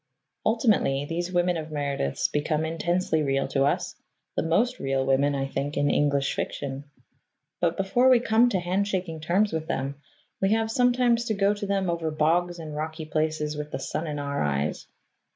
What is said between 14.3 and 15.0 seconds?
eyes.